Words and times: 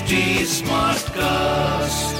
HT 0.00 0.16
Smartcast. 0.64 2.16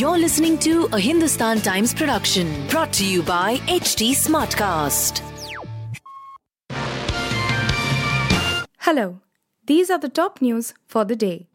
You're 0.00 0.18
listening 0.18 0.58
to 0.58 0.88
a 0.92 0.98
Hindustan 0.98 1.60
Times 1.60 1.94
production 1.94 2.66
brought 2.66 2.92
to 2.94 3.06
you 3.06 3.22
by 3.22 3.58
HT 3.68 4.10
Smartcast. 4.16 5.22
Hello, 8.78 9.20
these 9.64 9.90
are 9.90 9.98
the 9.98 10.08
top 10.08 10.42
news 10.42 10.74
for 10.88 11.04
the 11.04 11.14
day. 11.14 11.46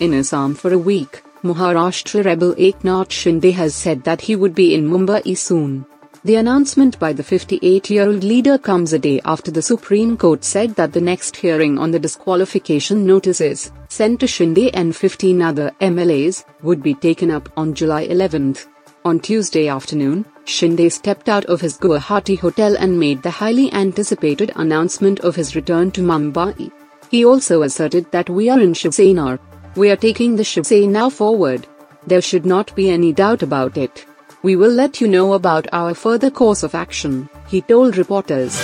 In 0.00 0.14
Assam 0.14 0.54
for 0.54 0.72
a 0.72 0.78
week, 0.78 1.22
Maharashtra 1.44 2.24
rebel 2.24 2.54
Eknath 2.54 3.10
Shinde 3.10 3.52
has 3.52 3.74
said 3.74 4.04
that 4.04 4.22
he 4.22 4.34
would 4.34 4.54
be 4.54 4.74
in 4.74 4.88
Mumbai 4.88 5.36
soon. 5.36 5.84
The 6.26 6.34
announcement 6.34 6.98
by 6.98 7.12
the 7.12 7.22
58 7.22 7.88
year 7.88 8.08
old 8.08 8.24
leader 8.24 8.58
comes 8.58 8.92
a 8.92 8.98
day 8.98 9.20
after 9.24 9.52
the 9.52 9.62
Supreme 9.62 10.16
Court 10.16 10.42
said 10.42 10.74
that 10.74 10.92
the 10.92 11.00
next 11.00 11.36
hearing 11.36 11.78
on 11.78 11.92
the 11.92 12.00
disqualification 12.00 13.06
notices, 13.06 13.70
sent 13.88 14.18
to 14.18 14.26
Shinde 14.26 14.72
and 14.74 14.96
15 14.96 15.40
other 15.40 15.70
MLAs, 15.80 16.44
would 16.64 16.82
be 16.82 16.94
taken 16.94 17.30
up 17.30 17.48
on 17.56 17.74
July 17.74 18.08
11th. 18.08 18.66
On 19.04 19.20
Tuesday 19.20 19.68
afternoon, 19.68 20.24
Shinde 20.46 20.90
stepped 20.90 21.28
out 21.28 21.44
of 21.44 21.60
his 21.60 21.78
Guwahati 21.78 22.40
hotel 22.40 22.76
and 22.76 22.98
made 22.98 23.22
the 23.22 23.30
highly 23.30 23.72
anticipated 23.72 24.50
announcement 24.56 25.20
of 25.20 25.36
his 25.36 25.54
return 25.54 25.92
to 25.92 26.00
Mumbai. 26.00 26.72
He 27.08 27.24
also 27.24 27.62
asserted 27.62 28.10
that 28.10 28.28
we 28.28 28.48
are 28.48 28.58
in 28.58 28.74
Shiv 28.74 28.94
Sena. 28.94 29.38
We 29.76 29.90
are 29.90 30.02
taking 30.08 30.34
the 30.34 30.42
Shiv 30.42 30.66
Sena 30.66 31.08
forward. 31.08 31.68
There 32.04 32.20
should 32.20 32.44
not 32.44 32.74
be 32.74 32.90
any 32.90 33.12
doubt 33.12 33.44
about 33.44 33.76
it. 33.76 34.04
We 34.46 34.54
will 34.54 34.70
let 34.70 35.00
you 35.00 35.08
know 35.08 35.32
about 35.32 35.66
our 35.72 35.92
further 35.92 36.30
course 36.30 36.62
of 36.62 36.76
action, 36.76 37.28
he 37.48 37.60
told 37.62 37.96
reporters. 37.96 38.54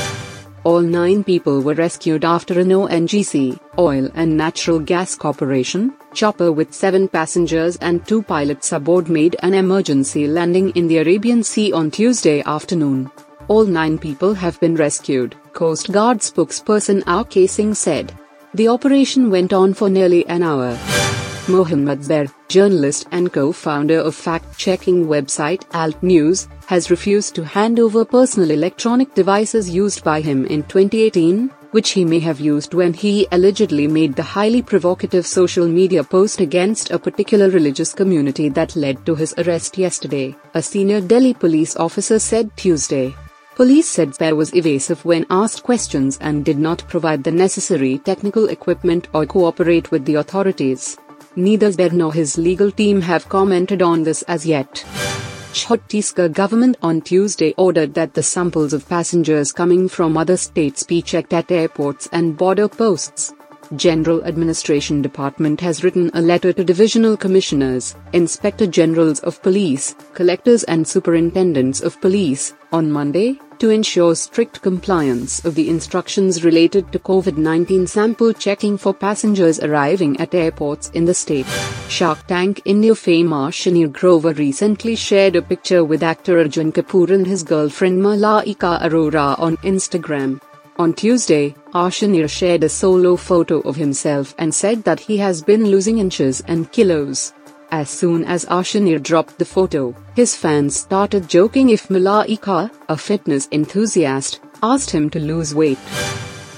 All 0.63 0.81
nine 0.81 1.25
people 1.25 1.61
were 1.61 1.75
rescued 1.75 2.25
after 2.25 2.61
an 2.61 2.69
ONGC, 2.69 3.59
Oil 3.77 4.09
and 4.15 4.37
Natural 4.37 4.79
Gas 4.79 5.17
Corporation, 5.17 5.93
chopper 6.15 6.53
with 6.53 6.73
seven 6.73 7.09
passengers 7.09 7.79
and 7.79 8.07
two 8.07 8.23
pilots 8.23 8.71
aboard 8.71 9.09
made 9.09 9.35
an 9.43 9.55
emergency 9.55 10.29
landing 10.29 10.71
in 10.77 10.87
the 10.87 10.99
Arabian 10.99 11.43
Sea 11.43 11.73
on 11.73 11.91
Tuesday 11.91 12.45
afternoon. 12.47 13.11
All 13.49 13.65
nine 13.65 13.99
people 13.99 14.35
have 14.35 14.61
been 14.61 14.77
rescued, 14.77 15.35
Coast 15.53 15.91
Guard 15.91 16.19
spokesperson 16.19 17.03
RK 17.09 17.51
Singh 17.51 17.75
said. 17.75 18.17
The 18.55 18.69
operation 18.69 19.33
went 19.33 19.53
on 19.53 19.75
for 19.75 19.91
nearly 19.91 20.25
an 20.29 20.45
hour. 20.45 20.79
Mohammad 21.49 21.99
Zubair, 21.99 22.33
journalist 22.47 23.09
and 23.11 23.33
co-founder 23.33 23.99
of 23.99 24.15
fact-checking 24.15 25.07
website 25.07 25.65
Alt 25.75 26.01
News, 26.01 26.47
has 26.67 26.89
refused 26.89 27.35
to 27.35 27.45
hand 27.45 27.81
over 27.81 28.05
personal 28.05 28.53
electronic 28.53 29.13
devices 29.15 29.69
used 29.69 30.05
by 30.05 30.21
him 30.21 30.47
in 30.47 30.63
2018, 30.63 31.49
which 31.73 31.91
he 31.91 32.05
may 32.05 32.21
have 32.21 32.39
used 32.39 32.75
when 32.75 32.93
he 32.93 33.27
allegedly 33.33 33.89
made 33.89 34.15
the 34.15 34.23
highly 34.23 34.63
provocative 34.63 35.27
social 35.27 35.67
media 35.67 36.05
post 36.05 36.39
against 36.41 36.93
a 36.93 36.99
particular 36.99 37.51
religious 37.51 37.93
community 37.93 38.49
that 38.49 38.77
led 38.77 39.05
to 39.05 39.17
his 39.17 39.35
arrest 39.39 39.77
yesterday, 39.77 40.37
a 40.55 40.63
senior 40.63 41.01
Delhi 41.01 41.35
police 41.35 41.75
officer 41.75 42.21
said 42.21 42.57
Tuesday. 42.57 43.13
Police 43.55 43.87
said 43.87 44.13
Zubair 44.13 44.35
was 44.35 44.55
evasive 44.55 45.05
when 45.05 45.27
asked 45.29 45.63
questions 45.63 46.17
and 46.23 46.43
did 46.43 46.57
not 46.59 46.89
provide 46.89 47.23
the 47.23 47.31
necessary 47.31 47.99
technical 47.99 48.49
equipment 48.49 49.09
or 49.13 49.27
cooperate 49.27 49.91
with 49.91 50.07
the 50.07 50.15
authorities. 50.15 50.97
Neither 51.35 51.71
Zubair 51.71 51.93
nor 51.93 52.13
his 52.13 52.37
legal 52.37 52.71
team 52.71 53.01
have 53.01 53.29
commented 53.29 53.81
on 53.81 54.03
this 54.03 54.23
as 54.23 54.45
yet. 54.45 54.85
Chhattisgarh 55.55 56.33
government 56.33 56.77
on 56.83 57.01
Tuesday 57.01 57.55
ordered 57.57 57.95
that 57.95 58.13
the 58.13 58.23
samples 58.23 58.75
of 58.75 58.87
passengers 58.87 59.51
coming 59.51 59.89
from 59.89 60.19
other 60.19 60.37
states 60.37 60.83
be 60.83 61.01
checked 61.01 61.33
at 61.33 61.51
airports 61.51 62.09
and 62.13 62.37
border 62.37 62.69
posts. 62.69 63.33
General 63.77 64.23
Administration 64.25 65.01
Department 65.01 65.59
has 65.63 65.83
written 65.83 66.11
a 66.13 66.21
letter 66.21 66.53
to 66.53 66.63
divisional 66.63 67.17
commissioners, 67.17 67.97
inspector 68.13 68.67
generals 68.67 69.21
of 69.21 69.43
police, 69.43 69.95
collectors 70.13 70.65
and 70.65 70.87
superintendents 70.87 71.81
of 71.81 71.99
police 72.03 72.53
on 72.73 72.93
Monday 72.93 73.39
to 73.63 73.71
ensure 73.71 74.13
strict 74.17 74.61
compliance 74.61 75.45
of 75.45 75.55
the 75.55 75.69
instructions 75.69 76.43
related 76.43 76.91
to 76.91 76.99
COVID-19 76.99 77.89
sample 77.89 78.33
checking 78.33 78.77
for 78.77 78.93
passengers 78.93 79.61
arriving 79.61 80.19
at 80.19 80.35
airports 80.35 80.91
in 80.95 81.05
the 81.05 81.15
state. 81.15 81.47
Shark 81.89 82.27
Tank 82.27 82.61
India 82.65 82.97
fame 82.97 83.29
Ashneer 83.29 83.93
Grover 83.93 84.33
recently 84.33 84.97
shared 84.97 85.37
a 85.37 85.43
picture 85.43 85.85
with 85.85 86.03
actor 86.03 86.41
Arjun 86.41 86.73
Kapoor 86.73 87.11
and 87.11 87.25
his 87.25 87.45
girlfriend 87.45 88.03
Malaika 88.03 88.83
Arora 88.83 89.39
on 89.39 89.57
Instagram. 89.59 90.41
On 90.79 90.93
Tuesday, 90.93 91.55
Ashneer 91.73 92.29
shared 92.29 92.65
a 92.65 92.69
solo 92.69 93.15
photo 93.15 93.61
of 93.61 93.77
himself 93.77 94.35
and 94.39 94.53
said 94.53 94.83
that 94.83 94.99
he 94.99 95.19
has 95.19 95.41
been 95.41 95.67
losing 95.67 95.99
inches 95.99 96.43
and 96.49 96.73
kilos. 96.73 97.33
As 97.73 97.89
soon 97.89 98.25
as 98.25 98.45
Ashneer 98.45 99.03
dropped 99.03 99.39
the 99.39 99.47
photo, 99.47 99.95
his 100.15 100.37
fans 100.37 100.77
started 100.77 101.27
joking 101.27 101.71
if 101.71 101.89
Malaika, 101.89 102.71
a 102.91 102.99
fitness 102.99 103.49
enthusiast, 103.51 104.41
asked 104.63 104.91
him 104.91 105.09
to 105.09 105.19
lose 105.19 105.55
weight. 105.55 105.79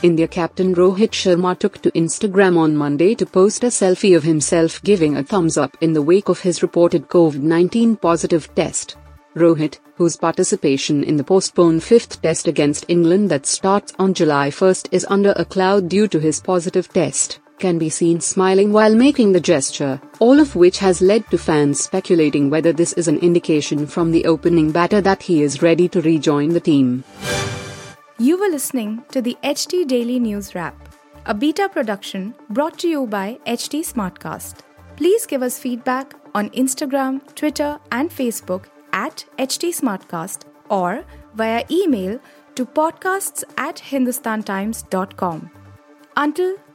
India 0.03 0.27
captain 0.27 0.75
Rohit 0.75 1.13
Sharma 1.13 1.57
took 1.57 1.81
to 1.83 1.93
Instagram 1.93 2.59
on 2.59 2.75
Monday 2.75 3.15
to 3.15 3.27
post 3.27 3.63
a 3.63 3.69
selfie 3.69 4.17
of 4.17 4.25
himself 4.25 4.83
giving 4.83 5.17
a 5.17 5.23
thumbs 5.23 5.57
up 5.57 5.77
in 5.81 5.93
the 5.93 6.03
wake 6.03 6.29
of 6.29 6.41
his 6.41 6.63
reported 6.63 7.07
COVID 7.07 7.43
19 7.43 7.95
positive 7.95 8.53
test. 8.57 8.97
Rohit, 9.37 9.79
whose 9.95 10.17
participation 10.17 11.05
in 11.05 11.17
the 11.17 11.23
postponed 11.23 11.85
fifth 11.85 12.23
test 12.23 12.49
against 12.49 12.87
England 12.89 13.31
that 13.31 13.47
starts 13.47 13.93
on 14.01 14.15
July 14.15 14.51
1 14.51 14.75
is 14.91 15.07
under 15.09 15.33
a 15.37 15.45
cloud 15.45 15.89
due 15.89 16.09
to 16.09 16.19
his 16.19 16.41
positive 16.41 16.89
test, 16.89 17.39
can 17.65 17.79
be 17.79 17.89
seen 17.89 18.21
smiling 18.21 18.73
while 18.73 18.95
making 18.95 19.33
the 19.33 19.41
gesture, 19.41 19.99
all 20.19 20.39
of 20.39 20.55
which 20.55 20.79
has 20.79 21.01
led 21.01 21.29
to 21.31 21.39
fans 21.39 21.81
speculating 21.81 22.51
whether 22.51 22.73
this 22.75 22.93
is 23.03 23.09
an 23.09 23.19
indication 23.29 23.87
from 23.87 24.11
the 24.11 24.27
opening 24.27 24.71
batter 24.71 25.01
that 25.01 25.23
he 25.23 25.43
is 25.43 25.63
ready 25.63 25.89
to 25.89 26.03
rejoin 26.03 26.51
the 26.51 26.61
team. 26.61 27.05
You 28.19 28.39
were 28.39 28.51
listening 28.51 29.03
to 29.13 29.23
the 29.23 29.37
HT 29.43 29.87
Daily 29.87 30.19
News 30.19 30.55
Wrap, 30.55 30.77
a 31.25 31.33
beta 31.33 31.71
production 31.71 32.35
brought 32.51 32.79
to 32.81 32.89
you 32.89 33.07
by 33.07 33.39
HT 33.47 33.81
Smartcast. 33.93 34.59
Please 34.97 35.25
give 35.25 35.43
us 35.43 35.59
feedback 35.59 36.15
on 36.35 36.51
Instagram, 36.51 37.23
Twitter, 37.35 37.79
and 37.91 38.11
Facebook 38.11 38.67
at 38.93 39.25
HT 39.39 39.71
Smartcast 39.81 40.43
or 40.69 41.05
via 41.35 41.65
email 41.71 42.21
to 42.57 42.67
podcasts 42.67 43.43
at 43.57 43.77
hindustantimes.com. 43.77 45.51
Until 46.17 46.57